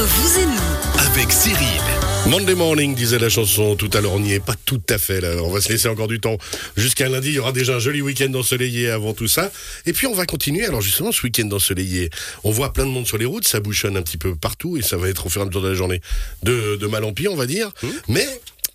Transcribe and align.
Entre 0.00 0.08
vous 0.08 0.38
et 0.40 0.46
nous, 0.46 1.08
avec 1.10 1.30
Cyril. 1.30 1.82
Monday 2.26 2.54
morning, 2.54 2.94
disait 2.94 3.18
la 3.18 3.28
chanson. 3.28 3.76
Tout 3.76 3.90
à 3.92 4.00
l'heure, 4.00 4.14
on 4.14 4.20
n'y 4.20 4.32
est 4.32 4.40
pas 4.40 4.54
tout 4.64 4.80
à 4.88 4.96
fait 4.96 5.20
là. 5.20 5.42
On 5.42 5.50
va 5.50 5.60
se 5.60 5.68
laisser 5.68 5.88
encore 5.88 6.08
du 6.08 6.20
temps 6.20 6.38
jusqu'à 6.74 7.06
lundi. 7.10 7.28
Il 7.28 7.34
y 7.34 7.38
aura 7.38 7.52
déjà 7.52 7.74
un 7.74 7.80
joli 7.80 8.00
week-end 8.00 8.32
ensoleillé 8.32 8.88
avant 8.88 9.12
tout 9.12 9.28
ça. 9.28 9.52
Et 9.84 9.92
puis, 9.92 10.06
on 10.06 10.14
va 10.14 10.24
continuer. 10.24 10.64
Alors, 10.64 10.80
justement, 10.80 11.12
ce 11.12 11.20
week-end 11.22 11.50
ensoleillé, 11.52 12.08
on 12.44 12.50
voit 12.50 12.72
plein 12.72 12.86
de 12.86 12.90
monde 12.90 13.06
sur 13.06 13.18
les 13.18 13.26
routes. 13.26 13.46
Ça 13.46 13.60
bouchonne 13.60 13.94
un 13.98 14.02
petit 14.02 14.16
peu 14.16 14.34
partout 14.34 14.78
et 14.78 14.82
ça 14.82 14.96
va 14.96 15.10
être 15.10 15.26
au 15.26 15.28
fur 15.28 15.42
et 15.42 15.44
à 15.44 15.46
mesure 15.46 15.60
de 15.60 15.68
la 15.68 15.74
journée 15.74 16.00
de, 16.44 16.76
de 16.76 16.86
mal 16.86 17.04
en 17.04 17.12
pire, 17.12 17.32
on 17.32 17.36
va 17.36 17.44
dire. 17.44 17.70
Mais, 18.08 18.26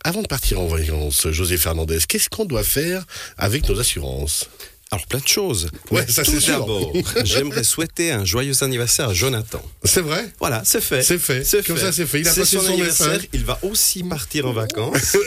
avant 0.04 0.22
de 0.22 0.28
partir 0.28 0.60
en 0.60 0.68
vacances, 0.68 1.28
José 1.32 1.58
Fernandez, 1.58 2.02
qu'est-ce 2.08 2.30
qu'on 2.30 2.46
doit 2.46 2.64
faire 2.64 3.04
avec 3.40 3.68
nos 3.68 3.80
assurances? 3.80 4.48
Alors 4.96 5.08
plein 5.08 5.20
de 5.20 5.28
choses. 5.28 5.70
Ouais, 5.92 6.06
ça, 6.08 6.24
tout 6.24 6.40
c'est 6.40 6.52
d'abord, 6.52 6.92
j'aimerais 7.26 7.64
souhaiter 7.66 8.12
un 8.12 8.24
joyeux 8.24 8.64
anniversaire 8.64 9.10
à 9.10 9.14
Jonathan. 9.14 9.62
C'est 9.84 10.02
vrai? 10.02 10.32
Voilà, 10.40 10.62
c'est 10.64 10.82
fait. 10.82 11.04
C'est 11.04 11.18
fait. 11.18 11.44
Comme 11.68 11.78
ça, 11.78 11.92
c'est 11.92 12.06
fait. 12.06 12.22
Il 12.22 12.28
a 12.28 12.32
C'est 12.32 12.42
passé 12.42 12.58
son 12.58 12.68
anniversaire. 12.68 13.20
Il 13.34 13.44
va 13.44 13.60
aussi 13.64 14.04
partir 14.04 14.46
en 14.46 14.54
vacances. 14.54 15.18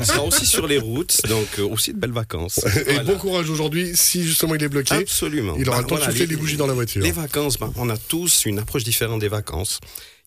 il 0.00 0.06
sera 0.06 0.22
aussi 0.24 0.44
sur 0.44 0.66
les 0.66 0.78
routes, 0.78 1.20
donc 1.28 1.46
euh, 1.60 1.62
aussi 1.62 1.92
de 1.92 1.98
belles 1.98 2.10
vacances. 2.12 2.58
Et 2.64 2.82
Voilà. 2.84 3.04
bon 3.04 3.16
courage 3.16 3.48
aujourd'hui, 3.48 3.92
si 3.94 4.24
justement 4.24 4.54
il 4.56 4.62
est 4.64 4.68
bloqué. 4.68 4.94
Absolument. 4.96 5.54
Il 5.58 5.68
aura 5.68 5.78
Bah, 5.78 5.82
le 5.82 5.88
temps 5.88 5.96
de 6.04 6.10
souffler 6.10 6.26
les 6.26 6.36
bougies 6.36 6.56
dans 6.56 6.66
la 6.66 6.74
voiture. 6.74 7.02
Les 7.02 7.12
vacances, 7.12 7.58
bah, 7.58 7.70
on 7.76 7.88
a 7.90 7.96
tous 7.96 8.44
une 8.46 8.58
approche 8.58 8.82
différente 8.84 9.20
des 9.20 9.28
vacances. 9.28 9.78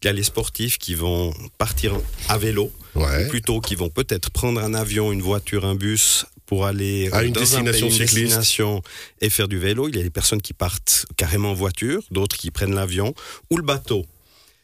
Il 0.03 0.05
y 0.05 0.09
a 0.09 0.13
les 0.13 0.23
sportifs 0.23 0.77
qui 0.77 0.93
vont 0.95 1.33
partir 1.57 1.93
à 2.29 2.37
vélo, 2.37 2.71
Ouais. 2.95 3.25
ou 3.25 3.29
plutôt 3.29 3.59
qui 3.59 3.75
vont 3.75 3.89
peut-être 3.89 4.29
prendre 4.29 4.61
un 4.61 4.73
avion, 4.73 5.11
une 5.11 5.21
voiture, 5.21 5.65
un 5.65 5.75
bus 5.75 6.25
pour 6.45 6.65
aller 6.65 7.09
À 7.11 7.19
euh, 7.19 7.21
une 7.23 7.33
dans 7.33 7.41
destination 7.41 7.87
un 7.87 7.89
pays, 7.89 7.99
une 7.99 8.07
cycliste. 8.07 8.15
destination 8.37 8.81
et 9.21 9.29
faire 9.29 9.47
du 9.47 9.57
vélo. 9.59 9.87
Il 9.89 9.95
y 9.95 9.99
a 9.99 10.03
des 10.03 10.09
personnes 10.09 10.41
qui 10.41 10.53
partent 10.53 11.05
carrément 11.17 11.51
en 11.51 11.53
voiture, 11.55 12.01
d'autres 12.11 12.37
qui 12.37 12.51
prennent 12.51 12.75
l'avion 12.75 13.13
ou 13.49 13.57
le 13.57 13.63
bateau. 13.63 14.05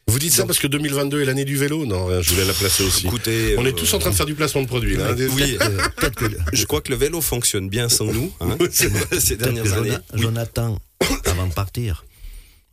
Vous 0.08 0.18
dites 0.18 0.32
ça 0.32 0.44
parce 0.44 0.58
que 0.58 0.66
2022 0.66 1.22
est 1.22 1.24
l'année 1.24 1.44
du 1.44 1.56
vélo 1.56 1.86
Non, 1.86 2.06
rien, 2.06 2.20
je 2.20 2.30
voulais 2.30 2.44
la 2.44 2.52
placer 2.52 2.82
aussi. 2.82 3.06
Écoutez, 3.06 3.54
On 3.56 3.64
est 3.64 3.68
euh, 3.68 3.72
tous 3.72 3.94
en 3.94 3.98
train 4.00 4.10
de 4.10 4.14
faire 4.16 4.26
du 4.26 4.34
placement 4.34 4.62
de 4.62 4.66
produits 4.66 4.96
là. 4.96 5.10
hein. 5.10 5.16
Oui, 5.36 5.56
je 6.52 6.64
crois 6.66 6.80
que 6.80 6.90
le 6.90 6.96
vélo 6.96 7.20
fonctionne 7.20 7.68
bien 7.68 7.88
sans 7.88 8.06
nous 8.06 8.32
hein, 8.40 8.56
ces 9.18 9.36
dernières 9.36 9.72
années. 9.74 9.90
Jona- 9.90 10.02
Jonathan, 10.20 10.78
avant 11.26 11.46
de 11.46 11.52
partir. 11.54 12.04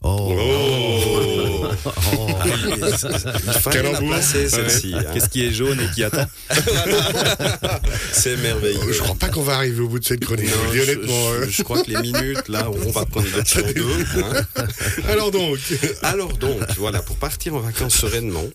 Oh, 0.01 0.33
Oh 0.35 1.68
Placer 4.07 4.49
celle-ci. 4.49 4.93
hein. 4.95 5.03
Qu'est-ce 5.13 5.29
qui 5.29 5.45
est 5.45 5.51
jaune 5.51 5.79
et 5.79 5.93
qui 5.93 6.03
attend 6.03 6.25
C'est 8.11 8.37
merveilleux. 8.37 8.91
Je 8.91 8.99
crois 8.99 9.15
pas 9.15 9.29
qu'on 9.29 9.41
va 9.43 9.55
arriver 9.55 9.81
au 9.81 9.87
bout 9.87 9.99
de 9.99 10.05
cette 10.05 10.23
chronique, 10.25 10.45
Non, 10.49 10.51
je 10.55 10.57
vous 10.67 10.71
le 10.73 10.79
dis 10.79 10.85
je, 10.85 10.91
honnêtement. 10.91 11.33
je- 11.33 11.43
hein. 11.43 11.47
je 11.49 11.63
crois 11.63 11.83
que 11.83 11.91
les 11.91 12.01
minutes, 12.01 12.47
là, 12.47 12.69
on 12.69 12.91
va 12.91 13.05
prendre 13.05 13.27
de 13.27 13.47
sur 13.47 13.63
deux. 13.73 14.05
hein. 14.17 14.63
Alors 15.07 15.31
donc, 15.31 15.57
Alors 16.01 16.37
donc, 16.37 16.61
voilà, 16.77 17.01
pour 17.01 17.15
partir 17.17 17.55
en 17.55 17.59
vacances 17.59 17.95
sereinement, 17.95 18.45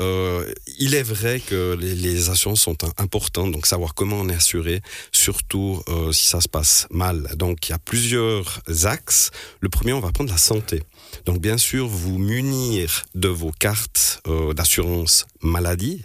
euh, 0.00 0.50
il 0.78 0.94
est 0.94 1.02
vrai 1.02 1.40
que 1.40 1.76
les, 1.80 2.30
assurances 2.30 2.62
sont 2.62 2.76
importantes, 2.98 3.52
donc 3.52 3.66
savoir 3.66 3.94
comment 3.94 4.16
on 4.16 4.28
est 4.28 4.34
assuré, 4.34 4.80
surtout 5.12 5.82
euh, 5.88 6.12
si 6.12 6.26
ça 6.26 6.40
se 6.40 6.48
passe 6.48 6.86
mal. 6.90 7.28
Donc 7.36 7.68
il 7.68 7.72
y 7.72 7.74
a 7.74 7.78
plusieurs 7.78 8.62
axes. 8.84 9.30
Le 9.60 9.68
premier, 9.68 9.92
on 9.92 10.00
va 10.00 10.12
prendre 10.12 10.30
la 10.30 10.38
santé. 10.38 10.82
Donc 11.26 11.40
bien 11.40 11.58
sûr, 11.58 11.86
vous 11.86 12.18
munir 12.18 13.04
de 13.14 13.28
vos 13.28 13.52
cartes 13.52 14.20
euh, 14.26 14.52
d'assurance 14.52 15.26
maladie 15.42 16.04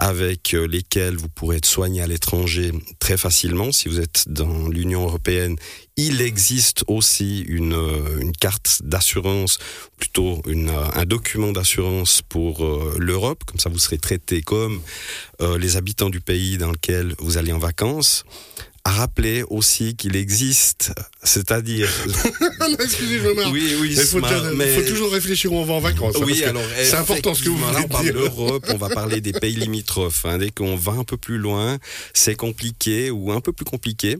avec 0.00 0.54
euh, 0.54 0.66
lesquelles 0.66 1.16
vous 1.16 1.28
pourrez 1.28 1.58
être 1.58 1.66
soigné 1.66 2.00
à 2.00 2.06
l'étranger 2.06 2.72
très 2.98 3.18
facilement. 3.18 3.70
Si 3.70 3.88
vous 3.88 4.00
êtes 4.00 4.24
dans 4.28 4.68
l'Union 4.68 5.02
européenne, 5.04 5.56
il 5.96 6.22
existe 6.22 6.84
aussi 6.88 7.40
une, 7.42 7.74
euh, 7.74 8.32
carte 8.40 8.80
d'assurance, 8.82 9.58
plutôt 9.98 10.40
euh, 10.46 10.90
un 10.94 11.04
document 11.04 11.52
d'assurance 11.52 12.22
pour 12.22 12.66
l'Europe. 12.98 13.44
Comme 13.44 13.60
ça, 13.60 13.68
vous 13.68 13.78
serez 13.78 13.98
traité 13.98 14.40
comme 14.40 14.80
les 15.58 15.76
habitants 15.76 16.10
du 16.10 16.20
pays 16.20 16.58
dans 16.58 16.70
lequel 16.70 17.14
vous 17.18 17.36
allez 17.36 17.52
en 17.52 17.58
vacances. 17.58 18.24
Rappeler 18.90 19.44
aussi 19.48 19.94
qu'il 19.96 20.16
existe, 20.16 20.92
c'est-à-dire... 21.22 21.88
excusez, 22.80 23.18
je 23.20 23.28
me 23.28 23.34
marre. 23.34 23.50
oui, 23.52 23.74
oui, 23.80 23.88
Il 23.92 23.96
faut, 24.00 24.18
smart, 24.18 24.42
mais- 24.54 24.74
faut 24.74 24.88
toujours 24.88 25.12
réfléchir 25.12 25.52
où 25.52 25.56
on 25.56 25.64
va 25.64 25.74
en 25.74 25.80
vacances. 25.80 26.16
hein, 26.16 26.22
oui, 26.24 26.42
alors 26.44 26.62
c'est 26.82 26.94
important 26.96 27.32
ce 27.34 27.42
que 27.42 27.48
vous 27.50 27.56
effectivement, 27.56 27.78
là, 27.78 27.84
on 27.84 27.88
parle 27.88 28.12
d'Europe, 28.12 28.66
on 28.68 28.76
va 28.76 28.88
parler 28.90 29.20
des 29.20 29.32
pays 29.32 29.54
limitrophes. 29.54 30.24
hein. 30.26 30.38
Dès 30.38 30.50
qu'on 30.50 30.76
va 30.76 30.92
un 30.92 31.04
peu 31.04 31.16
plus 31.16 31.38
loin, 31.38 31.78
c'est 32.14 32.34
compliqué 32.34 33.10
ou 33.10 33.32
un 33.32 33.40
peu 33.40 33.52
plus 33.52 33.64
compliqué. 33.64 34.16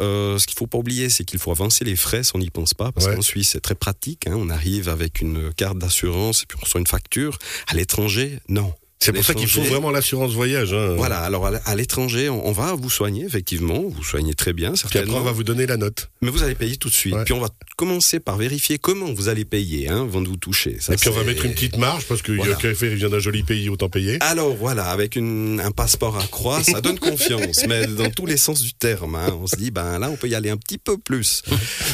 Euh, 0.00 0.38
ce 0.38 0.46
qu'il 0.46 0.56
faut 0.56 0.66
pas 0.66 0.78
oublier, 0.78 1.10
c'est 1.10 1.24
qu'il 1.24 1.38
faut 1.40 1.50
avancer 1.50 1.84
les 1.84 1.96
frais 1.96 2.22
si 2.24 2.30
on 2.34 2.38
n'y 2.38 2.50
pense 2.50 2.72
pas, 2.74 2.92
parce 2.92 3.06
Ouais. 3.06 3.16
qu'en 3.16 3.22
Suisse 3.22 3.50
c'est 3.50 3.60
très 3.60 3.74
pratique. 3.74 4.26
hein. 4.26 4.34
On 4.36 4.48
arrive 4.48 4.88
avec 4.88 5.20
une 5.20 5.52
carte 5.54 5.78
d'assurance 5.78 6.42
et 6.42 6.46
puis 6.46 6.56
on 6.60 6.64
reçoit 6.64 6.80
une 6.80 6.86
facture. 6.86 7.38
À 7.66 7.74
l'étranger, 7.74 8.38
non. 8.48 8.72
C'est 9.04 9.12
pour 9.12 9.24
ça 9.24 9.34
qu'il 9.34 9.48
faut 9.48 9.62
vraiment 9.62 9.90
l'assurance 9.90 10.32
voyage. 10.32 10.72
hein. 10.72 10.94
Voilà, 10.96 11.18
alors 11.20 11.46
à 11.46 11.74
l'étranger, 11.74 12.28
on 12.28 12.52
va 12.52 12.74
vous 12.74 12.90
soigner, 12.90 13.24
effectivement, 13.24 13.82
vous 13.88 14.04
soignez 14.04 14.34
très 14.34 14.52
bien, 14.52 14.72
Puis 14.72 14.80
après, 14.84 14.92
certainement. 15.00 15.18
on 15.18 15.22
va 15.24 15.32
vous 15.32 15.44
donner 15.44 15.66
la 15.66 15.76
note. 15.76 16.10
Mais 16.22 16.30
vous 16.30 16.42
allez 16.42 16.54
payer 16.54 16.76
tout 16.76 16.88
de 16.88 16.94
suite. 16.94 17.14
Ouais. 17.14 17.24
Puis 17.24 17.34
on 17.34 17.40
va 17.40 17.48
commencer 17.76 18.20
par 18.20 18.36
vérifier 18.36 18.78
comment 18.78 19.12
vous 19.12 19.28
allez 19.28 19.44
payer 19.44 19.88
hein, 19.88 20.02
avant 20.02 20.20
de 20.20 20.28
vous 20.28 20.36
toucher. 20.36 20.78
Ça, 20.80 20.94
Et 20.94 20.96
puis 20.96 21.08
on 21.08 21.12
va 21.12 21.24
mettre 21.24 21.44
une 21.44 21.52
petite 21.54 21.76
marge 21.76 22.04
parce 22.06 22.22
que 22.22 22.32
Voilà. 22.32 22.56
Il 22.64 22.88
vient 22.96 23.08
d'un 23.10 23.18
joli 23.18 23.42
pays, 23.42 23.68
autant 23.68 23.88
payer. 23.88 24.18
Alors 24.20 24.54
voilà, 24.56 24.86
avec 24.86 25.16
une- 25.16 25.60
un 25.60 25.70
passeport 25.70 26.16
à 26.18 26.26
croix, 26.26 26.62
ça 26.62 26.80
donne 26.80 26.98
confiance, 27.10 27.64
mais 27.68 27.86
dans 27.86 28.10
tous 28.10 28.26
les 28.26 28.36
sens 28.36 28.62
du 28.62 28.72
terme. 28.74 29.14
hein. 29.16 29.36
on 29.40 29.46
se 29.46 29.56
dit, 29.56 29.70
ben 29.70 29.98
là, 29.98 30.10
on 30.10 30.16
peut 30.16 30.28
y 30.28 30.34
aller 30.34 30.50
un 30.50 30.56
petit 30.56 30.78
peu 30.78 30.96
plus. 30.98 31.42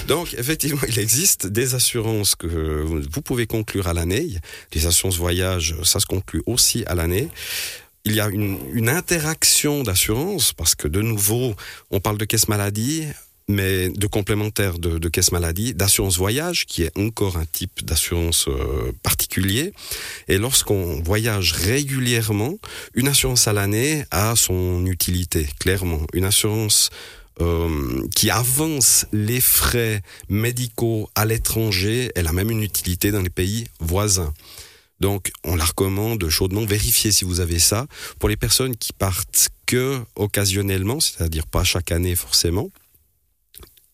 Donc 0.09 0.35
effectivement, 0.39 0.81
il 0.89 0.99
existe 0.99 1.47
des 1.47 1.75
assurances 1.75 2.35
que 2.35 2.47
vous 2.47 3.23
pouvez 3.23 3.47
conclure 3.47 3.89
à 3.89 3.95
l'année. 3.95 4.29
Les 4.75 4.87
assurances 4.87 5.17
voyage, 5.17 5.75
ça 5.85 6.01
se 6.01 6.07
conclut 6.07 6.43
aussi 6.47 6.85
à 6.87 6.95
Il 8.05 8.15
y 8.15 8.21
a 8.21 8.29
une, 8.29 8.89
interaction 8.89 9.83
d'assurance 9.83 10.53
parce 10.53 10.75
que 10.75 10.89
de 10.89 11.03
nouveau, 11.03 11.55
on 11.91 12.01
parle 12.01 12.19
de 12.19 12.25
caisse 12.25 12.49
maladie. 12.49 13.05
Mais 13.49 13.89
de 13.89 14.07
complémentaire 14.07 14.79
de, 14.79 14.99
de 14.99 15.09
caisse 15.09 15.33
maladie, 15.33 15.75
d'assurance 15.75 16.17
voyage, 16.17 16.67
qui 16.67 16.85
est 16.85 16.97
encore 16.97 17.37
un 17.37 17.45
type 17.45 17.85
d'assurance 17.85 18.47
euh, 18.47 18.93
particulier. 19.03 19.73
Et 20.29 20.39
lorsqu'on 20.39 21.03
voyage 21.03 21.51
régulièrement, 21.51 22.55
une 22.95 23.09
assurance 23.09 23.49
à 23.49 23.53
l'année 23.53 24.05
a 24.13 24.37
son 24.37 24.87
utilité, 24.87 25.49
clairement. 25.59 26.07
Une 26.13 26.27
assurance 26.27 26.91
euh, 27.41 28.07
qui 28.15 28.29
avance 28.31 29.07
les 29.13 29.41
frais 29.41 30.03
médicaux 30.29 31.09
à 31.15 31.25
l'étranger, 31.25 32.13
elle 32.15 32.27
a 32.27 32.33
même 32.33 32.51
une 32.51 32.63
utilité 32.63 33.13
dans 33.13 33.23
les 33.23 33.31
pays 33.31 33.67
voisins. 33.79 34.35
Donc, 35.01 35.33
on 35.45 35.57
la 35.57 35.65
recommande 35.65 36.29
chaudement. 36.29 36.65
Vérifiez 36.65 37.13
si 37.13 37.25
vous 37.25 37.41
avez 37.41 37.59
ça. 37.59 37.87
Pour 38.19 38.29
les 38.29 38.37
personnes 38.37 38.77
qui 38.77 38.93
partent 38.93 39.49
que 39.67 40.01
occasionnellement, 40.17 41.01
c'est-à-dire 41.01 41.47
pas 41.47 41.65
chaque 41.65 41.91
année 41.91 42.17
forcément, 42.17 42.71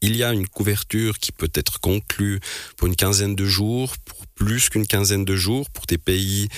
il 0.03 0.17
y 0.17 0.23
a 0.23 0.33
une 0.33 0.47
couverture 0.47 1.19
qui 1.19 1.33
peut 1.33 1.51
être 1.55 1.81
conclue 1.81 2.41
pour 2.77 2.87
une 2.87 2.97
quinzaine 2.97 3.35
de 3.35 3.47
jours, 3.47 3.97
pour 4.05 4.27
plus 4.29 4.69
qu'une 4.69 4.87
quinzaine 4.87 5.25
de 5.25 5.37
jours, 5.37 5.71
pour 5.71 5.87
des 5.87 5.99
pays 5.99 6.49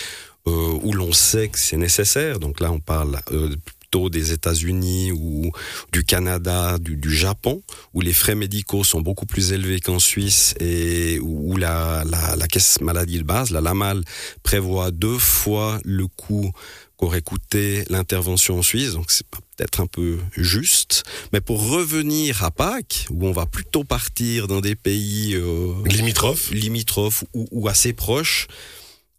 euh, 0.46 0.78
où 0.82 0.92
l'on 0.92 1.12
sait 1.12 1.48
que 1.48 1.58
c'est 1.58 1.76
nécessaire. 1.76 2.40
Donc 2.40 2.60
là, 2.60 2.72
on 2.72 2.80
parle 2.80 3.20
euh, 3.32 3.54
plutôt 3.90 4.10
des 4.10 4.32
États-Unis 4.32 5.12
ou 5.12 5.50
du 5.92 6.04
Canada, 6.04 6.78
du, 6.78 6.96
du 6.96 7.14
Japon, 7.14 7.62
où 7.94 8.00
les 8.00 8.12
frais 8.12 8.34
médicaux 8.34 8.84
sont 8.84 9.00
beaucoup 9.00 9.26
plus 9.26 9.52
élevés 9.52 9.80
qu'en 9.80 9.98
Suisse 9.98 10.54
et 10.60 11.18
où 11.20 11.56
la, 11.56 12.04
la, 12.04 12.36
la 12.36 12.46
caisse 12.48 12.80
maladie 12.80 13.18
de 13.18 13.22
base, 13.22 13.50
la 13.50 13.60
LAMAL, 13.60 14.02
prévoit 14.42 14.90
deux 14.90 15.18
fois 15.18 15.80
le 15.84 16.06
coût 16.06 16.50
qu'aurait 16.96 17.22
coûté 17.22 17.84
l'intervention 17.88 18.58
en 18.58 18.62
Suisse. 18.62 18.92
Donc 18.92 19.10
c'est 19.10 19.26
peut-être 19.26 19.80
un 19.80 19.86
peu 19.86 20.18
juste. 20.36 21.04
Mais 21.32 21.40
pour 21.40 21.70
revenir 21.70 22.44
à 22.44 22.50
Pâques, 22.50 23.06
où 23.10 23.26
on 23.26 23.32
va 23.32 23.46
plutôt 23.46 23.84
partir 23.84 24.48
dans 24.48 24.60
des 24.60 24.74
pays 24.74 25.34
euh, 25.34 25.72
Limitrophe. 25.86 26.50
limitrophes 26.50 27.24
ou, 27.32 27.46
ou 27.52 27.68
assez 27.68 27.92
proches. 27.94 28.48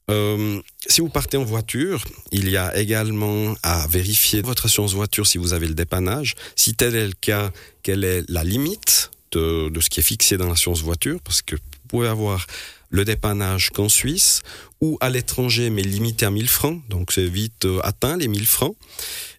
Euh, 0.09 0.61
si 0.87 1.01
vous 1.01 1.09
partez 1.09 1.37
en 1.37 1.43
voiture, 1.43 2.03
il 2.31 2.49
y 2.49 2.57
a 2.57 2.75
également 2.77 3.53
à 3.63 3.87
vérifier 3.87 4.41
votre 4.41 4.65
assurance 4.65 4.93
voiture 4.93 5.27
si 5.27 5.37
vous 5.37 5.53
avez 5.53 5.67
le 5.67 5.75
dépannage. 5.75 6.35
Si 6.55 6.73
tel 6.73 6.95
est 6.95 7.07
le 7.07 7.13
cas, 7.19 7.51
quelle 7.83 8.03
est 8.03 8.23
la 8.27 8.43
limite 8.43 9.11
de, 9.31 9.69
de 9.69 9.79
ce 9.79 9.89
qui 9.89 9.99
est 9.99 10.03
fixé 10.03 10.37
dans 10.37 10.47
l'assurance 10.47 10.81
voiture? 10.81 11.19
Parce 11.23 11.41
que 11.41 11.55
pouvez 11.89 12.07
avoir 12.07 12.45
le 12.89 13.05
dépannage 13.05 13.69
qu'en 13.71 13.89
Suisse 13.89 14.41
ou 14.81 14.97
à 15.01 15.09
l'étranger, 15.09 15.69
mais 15.69 15.81
limité 15.81 16.25
à 16.25 16.31
1000 16.31 16.47
francs. 16.47 16.81
Donc 16.89 17.11
c'est 17.11 17.27
vite 17.27 17.65
euh, 17.65 17.79
atteint 17.83 18.17
les 18.17 18.27
1000 18.27 18.47
francs. 18.47 18.75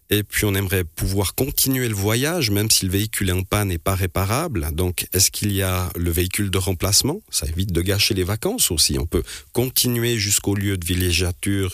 Et 0.09 0.23
puis 0.23 0.43
on 0.45 0.53
aimerait 0.53 0.83
pouvoir 0.83 1.35
continuer 1.35 1.87
le 1.87 1.95
voyage, 1.95 2.51
même 2.51 2.69
si 2.69 2.85
le 2.85 2.91
véhicule 2.91 3.29
est 3.29 3.33
en 3.33 3.43
panne 3.43 3.71
et 3.71 3.77
pas 3.77 3.95
réparable. 3.95 4.67
Donc 4.73 5.07
est-ce 5.13 5.31
qu'il 5.31 5.53
y 5.53 5.61
a 5.61 5.89
le 5.95 6.11
véhicule 6.11 6.51
de 6.51 6.57
remplacement? 6.57 7.21
Ça 7.29 7.47
évite 7.47 7.71
de 7.71 7.81
gâcher 7.81 8.13
les 8.13 8.25
vacances 8.25 8.71
aussi. 8.71 8.99
On 8.99 9.05
peut 9.05 9.23
continuer 9.53 10.17
jusqu'au 10.17 10.53
lieu 10.53 10.77
de 10.77 10.85
villégiature 10.85 11.73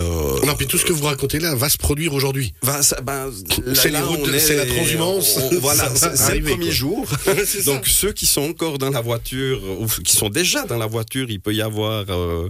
Euh, 0.00 0.40
Non, 0.46 0.54
puis 0.56 0.66
tout 0.66 0.78
ce 0.78 0.84
que 0.84 0.92
vous 0.92 1.04
racontez 1.04 1.38
là 1.40 1.54
va 1.54 1.68
se 1.68 1.76
produire 1.76 2.14
aujourd'hui. 2.14 2.54
ben, 2.62 2.80
là- 3.26 3.30
C'est 3.74 3.90
on 4.54 4.54
est- 4.54 4.56
la 4.56 4.66
transhumance. 4.66 5.38
on- 5.38 5.58
voilà, 5.60 5.94
Ça 5.94 6.08
va 6.10 6.16
c'est 6.16 6.38
le 6.38 6.44
premier 6.44 6.66
quoi. 6.66 6.74
jour. 6.74 7.06
Ça. 7.44 7.62
Donc 7.64 7.86
ceux 7.86 8.12
qui 8.12 8.26
sont 8.26 8.42
encore 8.42 8.78
dans 8.78 8.90
la 8.90 9.00
voiture 9.02 9.60
ou 9.80 9.86
qui 9.86 10.16
sont 10.16 10.28
déjà 10.30 10.64
dans 10.64 10.78
la 10.78 10.86
voiture, 10.86 11.26
il 11.30 11.40
peut 11.40 11.52
y 11.54 11.60
avoir 11.62 12.04
euh, 12.08 12.48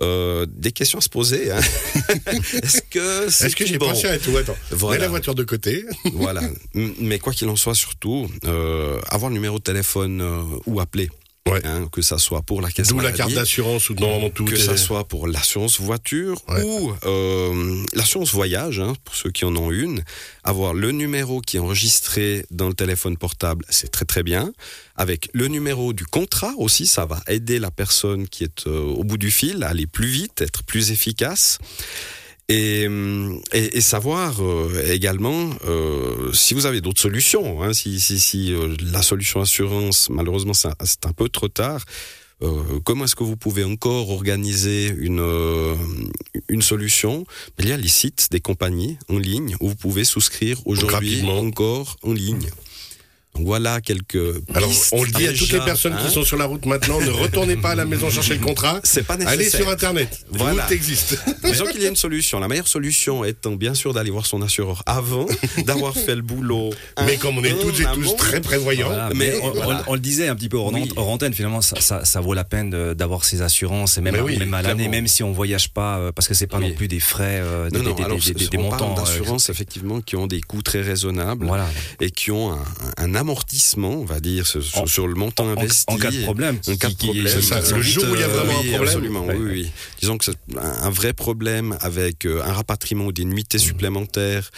euh, 0.00 0.46
des 0.48 0.70
questions 0.72 0.98
à 0.98 1.02
se 1.02 1.08
poser. 1.08 1.50
hein. 1.50 1.58
Est-ce 2.62 2.82
que 2.90 3.28
c'est 3.30 3.46
Est-ce 3.46 3.56
que 3.56 3.64
tout 3.64 3.70
j'ai 3.70 3.78
bon? 3.78 3.88
pensé 3.90 4.06
à 4.06 4.18
tout 4.18 4.36
Attends, 4.36 4.56
Voilà. 4.70 4.96
mets 4.98 5.02
la 5.02 5.08
voiture 5.08 5.34
de 5.34 5.44
côté. 5.44 5.84
Voilà. 6.14 6.42
Mais 6.74 7.18
quoi 7.18 7.32
qu'il 7.32 7.48
en 7.48 7.56
soit, 7.56 7.74
surtout, 7.74 8.28
avoir 9.08 9.30
le 9.30 9.34
numéro 9.34 9.58
de 9.58 9.62
téléphone 9.64 10.22
ou 10.66 10.80
appeler. 10.80 11.08
Ouais. 11.50 11.60
Hein, 11.64 11.88
que 11.90 12.02
ça 12.02 12.18
soit 12.18 12.42
pour 12.42 12.60
la 12.60 12.70
caisse 12.70 12.88
D'où 12.88 12.96
la 12.96 13.04
maladie, 13.04 13.18
carte 13.18 13.32
d'assurance 13.32 13.90
ou 13.90 13.94
non, 13.94 14.30
tout. 14.30 14.44
que 14.44 14.54
est- 14.54 14.58
ça 14.58 14.76
soit 14.76 15.06
pour 15.08 15.26
l'assurance 15.28 15.80
voiture 15.80 16.40
Ouais. 16.48 16.62
ou 16.62 16.92
euh, 17.04 17.84
l'assurance 17.94 18.32
voyage, 18.32 18.80
hein, 18.80 18.94
pour 19.04 19.14
ceux 19.14 19.30
qui 19.30 19.44
en 19.44 19.54
ont 19.56 19.70
une, 19.70 20.02
avoir 20.44 20.74
le 20.74 20.92
numéro 20.92 21.40
qui 21.40 21.56
est 21.56 21.60
enregistré 21.60 22.44
dans 22.50 22.68
le 22.68 22.74
téléphone 22.74 23.16
portable, 23.16 23.64
c'est 23.68 23.90
très 23.90 24.04
très 24.04 24.22
bien. 24.22 24.52
Avec 24.96 25.30
le 25.32 25.46
numéro 25.48 25.92
du 25.92 26.04
contrat 26.04 26.52
aussi, 26.56 26.86
ça 26.86 27.06
va 27.06 27.22
aider 27.28 27.58
la 27.58 27.70
personne 27.70 28.28
qui 28.28 28.44
est 28.44 28.66
euh, 28.66 28.80
au 28.82 29.04
bout 29.04 29.16
du 29.18 29.30
fil 29.30 29.62
à 29.62 29.68
aller 29.68 29.86
plus 29.86 30.08
vite, 30.08 30.40
être 30.40 30.62
plus 30.64 30.90
efficace. 30.90 31.58
Et, 32.50 32.88
et, 33.52 33.76
et 33.76 33.80
savoir 33.82 34.42
euh, 34.42 34.82
également 34.90 35.50
euh, 35.66 36.32
si 36.32 36.54
vous 36.54 36.64
avez 36.64 36.80
d'autres 36.80 37.00
solutions. 37.00 37.62
Hein, 37.62 37.74
si 37.74 38.00
si, 38.00 38.18
si 38.18 38.54
euh, 38.54 38.74
la 38.90 39.02
solution 39.02 39.42
assurance, 39.42 40.08
malheureusement, 40.08 40.54
c'est 40.54 41.06
un 41.06 41.12
peu 41.12 41.28
trop 41.28 41.48
tard. 41.48 41.84
Euh, 42.40 42.78
comment 42.84 43.04
est-ce 43.04 43.16
que 43.16 43.24
vous 43.24 43.36
pouvez 43.36 43.64
encore 43.64 44.10
organiser 44.10 44.94
une, 44.96 45.20
euh, 45.20 45.74
une 46.48 46.62
solution? 46.62 47.26
Il 47.58 47.68
y 47.68 47.72
a 47.72 47.76
les 47.76 47.88
sites 47.88 48.28
des 48.30 48.40
compagnies 48.40 48.96
en 49.08 49.18
ligne 49.18 49.56
où 49.60 49.68
vous 49.68 49.74
pouvez 49.74 50.04
souscrire 50.04 50.64
aujourd'hui 50.64 51.22
encore 51.28 51.96
en 52.02 52.12
ligne. 52.12 52.48
Voilà 53.40 53.80
quelques 53.80 54.16
Alors, 54.54 54.68
pistes 54.68 54.88
on 54.92 55.02
le 55.04 55.10
dit 55.10 55.26
à 55.26 55.32
toutes 55.32 55.52
les 55.52 55.60
personnes 55.60 55.92
hein. 55.94 56.00
qui 56.04 56.12
sont 56.12 56.24
sur 56.24 56.36
la 56.36 56.44
route 56.46 56.66
maintenant, 56.66 57.00
ne 57.00 57.10
retournez 57.10 57.56
pas 57.56 57.70
à 57.70 57.74
la 57.74 57.84
maison 57.84 58.10
chercher 58.10 58.34
le 58.34 58.44
contrat. 58.44 58.80
C'est 58.84 59.02
pas 59.06 59.16
nécessaire. 59.16 59.38
Allez 59.38 59.50
sur 59.50 59.68
Internet. 59.68 60.24
Voilà. 60.30 60.62
Route 60.64 60.72
existe. 60.72 61.18
Disons 61.44 61.66
qu'il 61.66 61.82
y 61.82 61.86
a 61.86 61.88
une 61.88 61.96
solution. 61.96 62.40
La 62.40 62.48
meilleure 62.48 62.68
solution 62.68 63.24
étant 63.24 63.52
bien 63.52 63.74
sûr 63.74 63.92
d'aller 63.94 64.10
voir 64.10 64.26
son 64.26 64.42
assureur 64.42 64.82
avant 64.86 65.26
d'avoir 65.66 65.94
fait 65.94 66.14
le 66.16 66.22
boulot. 66.22 66.70
Mais 67.06 67.16
comme 67.16 67.38
on 67.38 67.44
est 67.44 67.58
toutes 67.60 67.80
et 67.80 67.86
en 67.86 67.94
tous 67.94 68.16
très 68.16 68.40
prévoyants, 68.40 68.88
Voilà, 68.88 69.10
mais 69.14 69.32
mais 69.32 69.40
on, 69.42 69.50
voilà. 69.52 69.84
on- 69.86 69.92
on 69.92 69.94
le 69.94 70.00
disait 70.00 70.28
un 70.28 70.34
petit 70.36 70.48
peu 70.48 70.56
hors, 70.56 70.72
Oui. 70.72 70.90
hors 70.96 71.08
antenne, 71.08 71.32
finalement, 71.32 71.60
ça, 71.60 71.80
ça, 71.80 72.04
ça 72.04 72.20
vaut 72.20 72.34
la 72.34 72.44
peine 72.44 72.70
d'avoir 72.94 73.24
ces 73.24 73.42
assurances, 73.42 73.98
et 73.98 74.00
même, 74.00 74.16
oui, 74.24 74.36
même 74.38 74.54
à 74.54 74.62
l'année, 74.62 74.88
même 74.88 75.06
si 75.06 75.22
on 75.22 75.32
voyage 75.32 75.70
pas, 75.70 75.98
euh, 75.98 76.12
parce 76.12 76.28
que 76.28 76.34
c'est 76.34 76.46
pas 76.46 76.58
Oui. 76.58 76.68
non 76.70 76.74
plus 76.74 76.88
des 76.88 77.00
frais, 77.00 77.40
euh, 77.42 77.70
des, 77.70 77.78
Non, 77.78 77.84
non, 77.84 77.94
des- 77.94 78.02
alors, 78.04 78.18
des- 78.18 78.32
des- 78.34 78.44
ce- 78.44 78.50
des 78.50 78.58
on 78.58 78.62
montants. 78.64 78.76
parle 78.76 78.92
euh, 78.92 79.02
d'assurance 79.02 79.48
effectivement 79.50 80.00
qui 80.00 80.16
ont 80.16 80.26
des 80.26 80.40
coûts 80.40 80.62
très 80.62 80.80
raisonnables 80.82 81.46
Voilà. 81.46 81.66
et 82.00 82.10
qui 82.10 82.30
ont 82.30 82.52
un, 82.52 82.58
un 82.96 83.14
amortissement, 83.28 83.90
on 83.90 84.04
va 84.04 84.20
dire, 84.20 84.46
sur, 84.46 84.62
sur- 84.64 84.82
En- 84.82 84.86
sur 84.86 85.06
le 85.06 85.14
montant 85.14 85.44
En, 85.44 85.48
investi. 85.56 85.84
en 85.88 85.96
cas 85.98 86.10
de 86.10 86.22
problème. 86.22 86.58
En 86.66 86.76
cas 86.76 86.88
de 86.88 86.94
problème, 86.96 87.28
C'est 87.28 87.42
ça, 87.42 87.60
le 87.76 87.82
jour 87.82 88.04
où 88.10 88.14
il 88.14 88.20
y 88.20 88.24
a 88.24 88.28
vraiment 88.28 88.58
un 88.58 88.62
oui, 88.62 88.68
problème. 88.70 88.82
Absolument, 88.88 89.24
Ouais. 89.26 89.36
oui, 89.36 89.50
oui. 89.50 89.70
Disons 90.00 90.16
que 90.18 90.24
c'est 90.24 90.36
un 90.58 90.78
un 90.88 90.90
vrai 90.90 91.12
problème 91.12 91.76
avec 91.80 92.24
euh, 92.24 92.42
un 92.42 92.52
rapatriement 92.52 93.04
ou 93.06 93.12
des 93.12 93.24
nuitées 93.26 93.58
supplémentaires 93.58 94.50
ou 94.50 94.56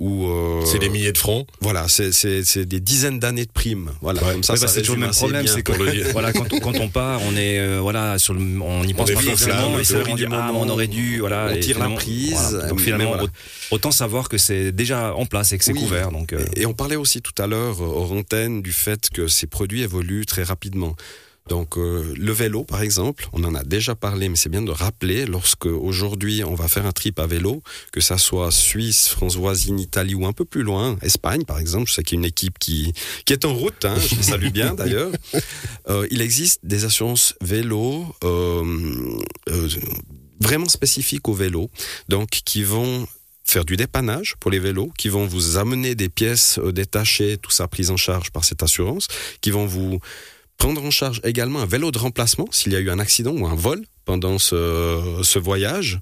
euh, 0.00 0.64
c'est 0.64 0.78
des 0.78 0.88
milliers 0.88 1.10
de 1.12 1.18
francs. 1.18 1.46
voilà, 1.60 1.86
c'est 1.88 2.12
c'est 2.12 2.44
c'est 2.44 2.64
des 2.64 2.78
dizaines 2.80 3.18
d'années 3.18 3.46
de 3.46 3.50
primes. 3.50 3.90
Voilà, 4.00 4.22
Ouais. 4.24 4.32
comme 4.34 4.42
ça, 4.44 4.52
Ouais, 4.52 4.58
ça 4.60 4.66
bah, 4.66 4.72
c'est 4.72 4.80
toujours 4.82 4.94
le 4.94 5.00
même 5.02 5.10
problème, 5.10 5.46
c'est 5.48 5.62
que 5.62 5.72
voilà, 6.12 6.32
quand, 6.32 6.52
on, 6.52 6.60
quand 6.60 6.76
on 6.78 6.88
part, 6.88 7.20
on 7.28 7.36
est 7.36 7.58
euh, 7.58 7.78
voilà 7.80 8.18
sur 8.18 8.32
le, 8.34 8.40
on 8.62 8.84
y 8.84 8.94
pense 8.94 9.10
est 9.10 9.14
pas 9.14 9.20
forcément, 9.22 9.78
et 9.78 10.14
du 10.14 10.26
ah, 10.30 10.52
on 10.54 10.68
aurait 10.68 10.86
dû, 10.86 11.18
voilà, 11.18 11.48
on 11.50 11.54
et 11.54 11.60
tire 11.60 11.78
la 11.80 11.88
prise, 11.90 12.34
voilà. 12.34 12.68
Donc 12.68 12.80
finalement, 12.80 13.08
voilà. 13.08 13.24
autant 13.72 13.90
savoir 13.90 14.28
que 14.28 14.38
c'est 14.38 14.70
déjà 14.70 15.14
en 15.14 15.26
place 15.26 15.52
et 15.52 15.58
que 15.58 15.64
c'est 15.64 15.72
Oui. 15.72 15.80
couvert. 15.80 16.12
Donc 16.12 16.32
euh, 16.32 16.44
Et 16.56 16.64
on 16.66 16.74
parlait 16.74 16.96
aussi 16.96 17.20
tout 17.20 17.34
à 17.42 17.46
l'heure, 17.48 17.82
euh, 17.82 17.86
hors 17.86 18.12
antenne, 18.12 18.62
du 18.62 18.72
fait 18.72 19.10
que 19.10 19.26
ces 19.26 19.46
produits 19.48 19.82
évoluent 19.82 20.26
très 20.26 20.44
rapidement. 20.44 20.94
Donc 21.48 21.78
euh, 21.78 22.14
le 22.16 22.32
vélo, 22.32 22.64
par 22.64 22.82
exemple, 22.82 23.28
on 23.32 23.42
en 23.44 23.54
a 23.54 23.64
déjà 23.64 23.94
parlé, 23.94 24.28
mais 24.28 24.36
c'est 24.36 24.48
bien 24.48 24.62
de 24.62 24.70
rappeler, 24.70 25.26
lorsque 25.26 25.66
aujourd'hui 25.66 26.44
on 26.44 26.54
va 26.54 26.68
faire 26.68 26.86
un 26.86 26.92
trip 26.92 27.18
à 27.18 27.26
vélo, 27.26 27.62
que 27.92 28.00
ça 28.00 28.18
soit 28.18 28.50
Suisse, 28.50 29.08
France 29.08 29.36
voisine, 29.36 29.80
Italie 29.80 30.14
ou 30.14 30.26
un 30.26 30.32
peu 30.32 30.44
plus 30.44 30.62
loin, 30.62 30.96
Espagne 31.02 31.44
par 31.44 31.58
exemple, 31.58 31.88
je 31.88 31.94
sais 31.94 32.02
qu'il 32.02 32.16
y 32.16 32.18
a 32.18 32.20
une 32.20 32.26
équipe 32.26 32.58
qui, 32.58 32.92
qui 33.24 33.32
est 33.32 33.44
en 33.44 33.54
route, 33.54 33.84
hein, 33.84 33.94
je 33.98 34.16
les 34.16 34.22
salue 34.22 34.50
bien 34.50 34.74
d'ailleurs, 34.74 35.10
Euh, 35.88 36.06
il 36.10 36.20
existe 36.20 36.60
des 36.64 36.84
assurances 36.84 37.34
vélo 37.40 38.04
euh, 38.22 39.18
vraiment 40.40 40.68
spécifiques 40.68 41.28
au 41.28 41.34
vélo, 41.34 41.70
donc 42.08 42.28
qui 42.28 42.62
vont 42.62 43.06
faire 43.44 43.64
du 43.64 43.76
dépannage 43.76 44.34
pour 44.38 44.50
les 44.50 44.58
vélos, 44.58 44.90
qui 44.98 45.08
vont 45.08 45.26
vous 45.26 45.56
amener 45.56 45.94
des 45.94 46.08
pièces 46.08 46.58
détachées, 46.58 47.38
tout 47.38 47.50
ça 47.50 47.66
pris 47.68 47.88
en 47.90 47.96
charge 47.96 48.30
par 48.30 48.44
cette 48.44 48.62
assurance, 48.62 49.08
qui 49.40 49.50
vont 49.50 49.66
vous 49.66 49.98
prendre 50.58 50.82
en 50.84 50.90
charge 50.90 51.20
également 51.24 51.60
un 51.60 51.66
vélo 51.66 51.90
de 51.90 51.98
remplacement 51.98 52.46
s'il 52.50 52.72
y 52.72 52.76
a 52.76 52.80
eu 52.80 52.90
un 52.90 52.98
accident 52.98 53.32
ou 53.32 53.46
un 53.46 53.54
vol 53.54 53.82
pendant 54.04 54.38
ce, 54.38 55.20
ce 55.22 55.38
voyage. 55.38 56.00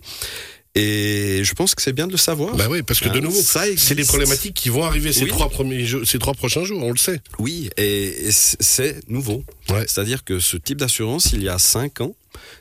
Et 0.75 1.41
je 1.43 1.55
pense 1.55 1.75
que 1.75 1.81
c'est 1.81 1.95
bien 1.95 2.07
de 2.07 2.13
le 2.13 2.19
savoir. 2.19 2.55
Bah 2.55 2.67
oui, 2.69 2.83
parce 2.83 3.01
que 3.01 3.09
de 3.09 3.17
Hein, 3.19 3.23
nouveau, 3.23 3.41
c'est 3.41 3.95
des 3.95 4.05
problématiques 4.05 4.55
qui 4.55 4.69
vont 4.69 4.85
arriver 4.85 5.11
ces 5.13 5.23
Oui. 5.25 5.29
trois 5.31 5.49
premiers 5.49 5.87
ces 6.05 6.19
trois 6.19 6.35
prochains 6.35 6.65
jours, 6.65 6.83
on 6.83 6.91
le 6.91 6.99
sait. 6.99 7.21
Oui, 7.39 7.71
et, 7.79 8.29
c'est 8.31 9.01
nouveau. 9.09 9.43
Ouais. 9.71 9.85
C'est-à-dire 9.89 10.23
que 10.23 10.39
ce 10.39 10.59
type 10.59 10.77
d'assurance, 10.79 11.31
il 11.33 11.43
y 11.43 11.49
a 11.49 11.59
cinq 11.59 12.03
ans, 12.03 12.15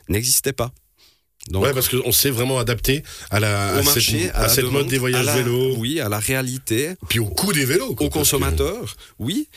n'existait 0.08 0.54
pas. 0.54 0.72
Donc, 1.50 1.64
ouais, 1.64 1.72
parce 1.72 1.88
qu'on 1.88 2.12
s'est 2.12 2.30
vraiment 2.30 2.58
adapté 2.58 3.02
à 3.30 3.38
la 3.40 3.74
au 3.76 3.78
à 3.78 3.82
marché, 3.82 4.00
cette, 4.24 4.34
à, 4.34 4.38
à 4.38 4.42
la 4.44 4.48
cette 4.48 4.64
demande, 4.64 4.82
mode 4.82 4.88
des 4.88 4.98
voyages 4.98 5.26
la- 5.26 5.36
vélo, 5.36 5.74
Oui, 5.76 6.00
à 6.00 6.08
la 6.08 6.18
réalité, 6.18 6.90
puis 7.08 7.18
au 7.20 7.26
coût 7.26 7.52
des 7.52 7.64
vélos, 7.64 7.94
quoi, 7.94 8.06
aux 8.06 8.10
consommateurs, 8.10 8.96
oui. 9.18 9.48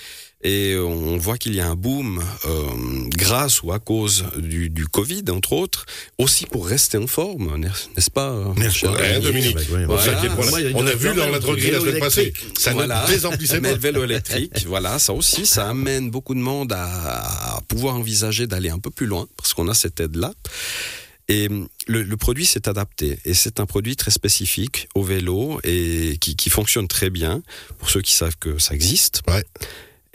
Et 0.41 0.77
on 0.77 1.17
voit 1.17 1.37
qu'il 1.37 1.53
y 1.53 1.59
a 1.59 1.67
un 1.67 1.75
boom 1.75 2.23
euh, 2.45 2.63
grâce 3.09 3.61
ou 3.61 3.73
à 3.73 3.79
cause 3.79 4.23
du, 4.37 4.69
du 4.69 4.87
Covid, 4.87 5.23
entre 5.31 5.51
autres, 5.51 5.85
aussi 6.17 6.45
pour 6.45 6.65
rester 6.65 6.97
en 6.97 7.07
forme, 7.07 7.57
n'est- 7.57 7.67
n'est-ce 7.97 8.09
pas 8.09 8.31
mon 8.31 8.69
cher 8.69 8.93
Ouais, 8.93 9.19
Dominique? 9.19 9.57
Ouais, 9.69 9.83
Voilà. 9.85 10.21
on 10.75 10.87
a 10.87 10.93
vu 10.95 11.13
dans 11.13 11.27
la 11.29 11.39
droguerie 11.39 11.71
la 11.71 11.81
semaine 11.81 11.99
passée, 11.99 12.31
ça 12.57 12.71
Voilà. 12.71 13.03
ne 13.05 13.11
désemplissait 13.11 13.59
Mais 13.59 13.69
pas. 13.69 13.75
le 13.75 13.81
vélo 13.81 14.03
électrique, 14.05 14.63
voilà, 14.65 14.97
ça 14.97 15.11
aussi, 15.11 15.45
ça 15.45 15.67
amène 15.67 16.09
beaucoup 16.09 16.35
de 16.35 16.39
monde 16.39 16.71
à, 16.71 16.85
à 17.57 17.61
pouvoir 17.67 17.95
envisager 17.95 18.47
d'aller 18.47 18.69
un 18.69 18.79
peu 18.79 18.91
plus 18.91 19.07
loin, 19.07 19.27
parce 19.35 19.53
qu'on 19.53 19.67
a 19.67 19.73
cette 19.73 19.99
aide-là. 19.99 20.31
Et 21.29 21.47
le, 21.87 22.03
le 22.03 22.17
produit 22.17 22.45
s'est 22.45 22.67
adapté, 22.67 23.19
et 23.23 23.35
c'est 23.35 23.59
un 23.59 23.67
produit 23.67 23.95
très 23.95 24.09
spécifique 24.09 24.89
au 24.95 25.03
vélo 25.03 25.59
et 25.63 26.17
qui, 26.19 26.35
qui 26.35 26.49
fonctionne 26.49 26.87
très 26.87 27.11
bien 27.11 27.43
pour 27.77 27.89
ceux 27.89 28.01
qui 28.01 28.13
savent 28.13 28.35
que 28.37 28.57
ça 28.57 28.73
existe. 28.73 29.21
Ouais. 29.27 29.43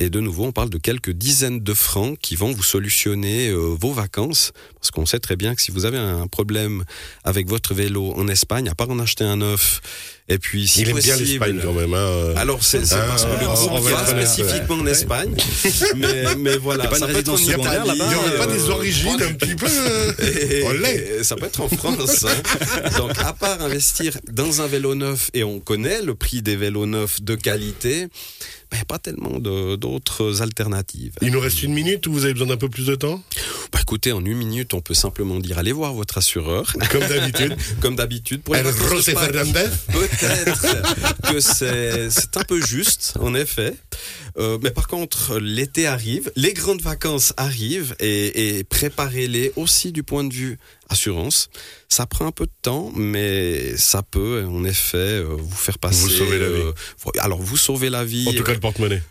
Et 0.00 0.10
de 0.10 0.18
nouveau, 0.18 0.44
on 0.46 0.52
parle 0.52 0.70
de 0.70 0.78
quelques 0.78 1.10
dizaines 1.12 1.60
de 1.60 1.72
francs 1.74 2.18
qui 2.20 2.34
vont 2.34 2.50
vous 2.52 2.64
solutionner 2.64 3.48
euh, 3.50 3.76
vos 3.80 3.92
vacances. 3.92 4.52
Parce 4.80 4.90
qu'on 4.90 5.06
sait 5.06 5.20
très 5.20 5.36
bien 5.36 5.54
que 5.54 5.62
si 5.62 5.70
vous 5.70 5.84
avez 5.84 5.98
un 5.98 6.26
problème 6.26 6.84
avec 7.22 7.48
votre 7.48 7.74
vélo 7.74 8.12
en 8.16 8.26
Espagne, 8.26 8.68
à 8.68 8.74
part 8.74 8.90
en 8.90 8.98
acheter 8.98 9.22
un 9.22 9.36
neuf, 9.36 9.80
et 10.28 10.38
puis 10.38 10.66
si 10.66 10.82
Il 10.82 10.90
aime 10.90 10.98
bien 10.98 11.16
l'Espagne 11.16 11.60
quand 11.62 11.72
même. 11.72 11.94
Hein. 11.94 12.34
alors 12.36 12.64
c'est 12.64 12.92
Ah, 12.92 13.04
parce 13.08 13.24
que 13.24 13.30
le 13.40 13.46
groupe 13.46 13.82
va 13.84 14.06
spécifiquement 14.06 14.76
en 14.76 14.86
Espagne, 14.86 15.34
mais, 15.96 16.34
mais 16.38 16.56
voilà. 16.56 16.88
Pas 16.88 16.98
ça 16.98 17.06
peut 17.06 17.16
être 17.16 17.32
résidence 17.32 17.54
en 17.56 17.62
Italie, 17.62 17.90
Il 18.02 18.08
n'y 18.08 18.14
aurait 18.16 18.36
pas 18.38 18.48
euh, 18.48 18.52
des 18.52 18.70
origines 18.70 19.22
un 19.22 19.32
petit 19.34 19.54
peu 19.54 19.66
euh, 19.68 20.12
et 21.20 21.22
ça 21.22 21.36
peut 21.36 21.46
être 21.46 21.60
en 21.60 21.68
France. 21.68 22.24
hein. 22.24 22.90
Donc, 22.98 23.12
à 23.18 23.32
part 23.32 23.60
investir 23.62 24.18
dans 24.32 24.60
un 24.60 24.66
vélo 24.66 24.94
neuf, 24.94 25.30
et 25.34 25.44
on 25.44 25.60
connaît 25.60 26.02
le 26.02 26.14
prix 26.14 26.42
des 26.42 26.56
vélos 26.56 26.86
neufs 26.86 27.22
de 27.22 27.34
qualité, 27.36 28.08
il 28.74 28.78
n'y 28.78 28.82
a 28.82 28.86
pas 28.86 28.98
tellement 28.98 29.38
d'autres 29.38 30.42
alternatives. 30.42 31.14
Il 31.22 31.30
nous 31.30 31.40
reste 31.40 31.62
une 31.62 31.72
minute 31.72 32.06
ou 32.08 32.12
vous 32.12 32.24
avez 32.24 32.32
besoin 32.32 32.48
d'un 32.48 32.56
peu 32.56 32.68
plus 32.68 32.86
de 32.86 32.96
temps? 32.96 33.22
Bah, 33.72 33.78
écoutez, 33.80 34.10
en 34.10 34.24
une 34.24 34.36
minute, 34.36 34.74
on 34.74 34.80
peut 34.80 34.94
simplement 34.94 35.38
dire 35.38 35.58
allez 35.58 35.72
voir 35.72 35.94
votre 35.94 36.18
assureur, 36.18 36.72
Comme 36.90 37.06
d'habitude. 37.06 37.56
comme 37.80 37.96
d'habitude. 37.96 38.42
Pour 38.42 38.56
José 38.56 39.12
Fernandez 39.12 39.66
Peut-être 39.92 41.30
que 41.30 41.40
c'est 41.40 42.10
c'est 42.10 42.36
un 42.36 42.42
peu 42.42 42.60
juste, 42.60 43.14
en 43.20 43.34
effet. 43.34 43.74
Euh, 44.38 44.58
mais 44.62 44.70
par 44.70 44.88
contre, 44.88 45.38
l'été 45.38 45.86
arrive, 45.86 46.32
les 46.34 46.52
grandes 46.52 46.82
vacances 46.82 47.32
arrivent 47.36 47.94
et, 48.00 48.58
et 48.58 48.64
préparez-les 48.64 49.52
aussi 49.54 49.92
du 49.92 50.02
point 50.02 50.24
de 50.24 50.34
vue 50.34 50.58
assurance. 50.94 51.48
Ça 51.88 52.06
prend 52.06 52.26
un 52.26 52.32
peu 52.32 52.46
de 52.46 52.56
temps, 52.62 52.90
mais 52.96 53.76
ça 53.76 54.02
peut 54.02 54.44
en 54.48 54.64
effet 54.64 54.96
euh, 55.22 55.36
vous 55.38 55.54
faire 55.66 55.78
passer. 55.78 56.00
Vous 56.02 56.08
sauver 56.10 56.38
la 56.38 56.48
vie. 56.48 56.62
euh, 56.62 57.10
alors 57.20 57.40
vous 57.40 57.56
sauvez 57.58 57.90
la 57.90 58.04
vie 58.04 58.26
En 58.28 58.32
tout 58.32 58.42
cas, 58.42 58.54
le 58.54 58.60
porte-monnaie. 58.60 59.02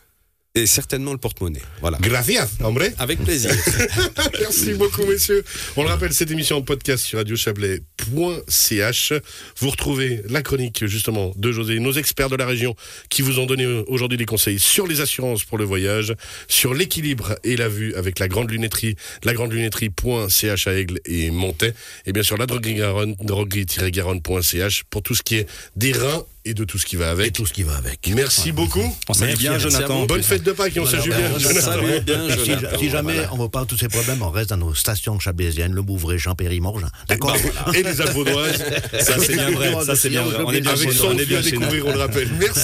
et 0.55 0.65
certainement 0.65 1.11
le 1.13 1.17
porte-monnaie. 1.19 1.61
Voilà. 1.81 1.97
Gracias, 2.01 2.47
hombre. 2.63 2.83
Avec 2.97 3.19
plaisir. 3.23 3.51
Merci 4.39 4.73
beaucoup, 4.73 5.05
messieurs. 5.05 5.43
On 5.77 5.83
le 5.83 5.89
rappelle, 5.89 6.13
cette 6.13 6.31
émission 6.31 6.57
en 6.57 6.61
podcast 6.61 7.03
sur 7.05 7.17
radiochablais.ch. 7.19 7.92
Vous 8.09 9.69
retrouvez 9.69 10.21
la 10.29 10.41
chronique 10.41 10.85
justement 10.85 11.33
de 11.35 11.51
José, 11.51 11.79
nos 11.79 11.93
experts 11.93 12.29
de 12.29 12.35
la 12.35 12.45
région 12.45 12.75
qui 13.09 13.21
vous 13.21 13.39
ont 13.39 13.45
donné 13.45 13.65
aujourd'hui 13.87 14.17
des 14.17 14.25
conseils 14.25 14.59
sur 14.59 14.87
les 14.87 15.01
assurances 15.01 15.43
pour 15.43 15.57
le 15.57 15.63
voyage, 15.63 16.13
sur 16.47 16.73
l'équilibre 16.73 17.35
et 17.43 17.55
la 17.55 17.67
vue 17.67 17.93
avec 17.95 18.19
la 18.19 18.27
grande 18.27 18.51
lunetterie, 18.51 18.95
la 19.23 19.33
grande 19.33 19.51
lunetterie.ch 19.51 20.67
à 20.67 20.73
Aigle 20.73 20.99
et 21.05 21.31
Montais, 21.31 21.73
et 22.05 22.13
bien 22.13 22.23
sûr 22.23 22.37
la 22.37 22.45
droguerie 22.45 22.75
Garonne, 22.75 23.15
droguerie-garonne.ch 23.21 24.83
pour 24.89 25.01
tout 25.01 25.15
ce 25.15 25.23
qui 25.23 25.35
est 25.35 25.47
des 25.75 25.91
reins 25.91 26.25
et 26.45 26.53
de 26.53 26.63
tout 26.63 26.77
ce 26.77 26.85
qui 26.85 26.95
va 26.95 27.05
Et 27.05 27.09
avec. 27.09 27.33
tout 27.33 27.45
ce 27.45 27.53
qui 27.53 27.63
va 27.63 27.75
avec. 27.77 28.11
Merci 28.13 28.51
beaucoup. 28.51 28.83
On 29.07 29.13
salue 29.13 29.29
Merci, 29.29 29.43
bien, 29.43 29.57
Jonathan. 29.59 30.05
Bonne 30.05 30.23
fête 30.23 30.43
de 30.43 30.51
Pâques 30.51 30.75
et 30.75 30.79
on 30.79 30.83
ben, 30.85 31.01
bien. 31.01 31.15
on 31.35 31.39
Jonathan. 31.39 31.71
Bien, 32.05 32.17
Si, 32.37 32.45
Jonathan. 32.51 32.79
si 32.79 32.89
jamais 32.89 33.13
Voilà. 33.13 33.33
on 33.33 33.37
ne 33.37 33.43
veut 33.43 33.49
pas 33.49 33.65
tous 33.65 33.77
ces 33.77 33.87
problèmes, 33.87 34.21
on 34.21 34.29
reste 34.29 34.49
dans 34.49 34.57
nos 34.57 34.73
stations 34.73 35.19
chablaisiennes, 35.19 35.73
le 35.73 35.81
Bouvray, 35.81 36.17
Champéry, 36.19 36.59
Morges. 36.59 36.85
D'accord 37.07 37.35
Et 37.73 37.83
les 37.83 38.01
Alvaudoises. 38.01 38.63
Ça, 38.99 39.15
c'est 39.19 39.33
bien 39.35 39.51
vrai. 39.51 39.73
Ça, 39.85 39.95
c'est 39.95 40.09
bien 40.09 40.23
vrai. 40.23 40.43
On 40.45 40.51
est 40.51 40.61
bien 40.61 40.75
chez 40.75 40.87
nous, 40.87 41.03
on 41.05 41.17
est 41.17 41.25
bien 41.25 41.41
découvrir, 41.41 41.87
on 41.87 41.93
le 41.93 41.99
rappelle. 41.99 42.29
Merci. 42.39 42.59